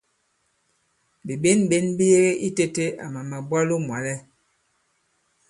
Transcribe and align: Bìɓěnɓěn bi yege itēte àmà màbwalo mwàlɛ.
Bìɓěnɓěn 1.25 1.85
bi 1.97 2.05
yege 2.13 2.31
itēte 2.47 2.83
àmà 3.05 3.21
màbwalo 3.29 3.75
mwàlɛ. 3.87 4.13